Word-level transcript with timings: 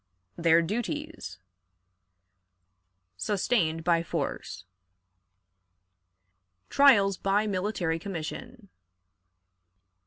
Their 0.35 0.63
Duties. 0.63 1.37
Sustained 3.17 3.83
by 3.83 4.01
Force. 4.01 4.65
Trials 6.71 7.17
by 7.17 7.45
Military 7.45 7.99
Commission. 7.99 8.69